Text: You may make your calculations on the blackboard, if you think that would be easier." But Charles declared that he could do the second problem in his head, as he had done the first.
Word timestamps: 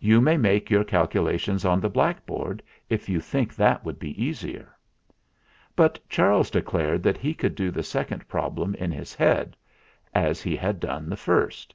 You 0.00 0.20
may 0.20 0.36
make 0.36 0.68
your 0.68 0.84
calculations 0.84 1.64
on 1.64 1.80
the 1.80 1.88
blackboard, 1.88 2.62
if 2.90 3.08
you 3.08 3.20
think 3.20 3.54
that 3.56 3.86
would 3.86 3.98
be 3.98 4.22
easier." 4.22 4.76
But 5.74 5.98
Charles 6.10 6.50
declared 6.50 7.02
that 7.04 7.16
he 7.16 7.32
could 7.32 7.54
do 7.54 7.70
the 7.70 7.82
second 7.82 8.28
problem 8.28 8.74
in 8.74 8.92
his 8.92 9.14
head, 9.14 9.56
as 10.14 10.42
he 10.42 10.56
had 10.56 10.78
done 10.78 11.08
the 11.08 11.16
first. 11.16 11.74